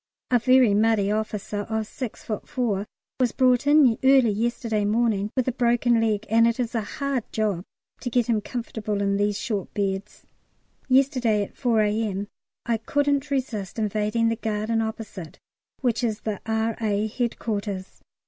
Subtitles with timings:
[0.31, 2.47] A very muddy officer of 6 ft.
[2.47, 2.87] 4
[3.19, 7.23] was brought in early yesterday morning with a broken leg, and it is a hard
[7.31, 7.63] job
[7.99, 10.25] to get him comfortable in these short beds.
[10.87, 12.27] Yesterday at 4 A.M.
[12.65, 15.37] I couldn't resist invading the garden opposite
[15.81, 17.05] which is the R.A.
[17.05, 18.01] Headquarters.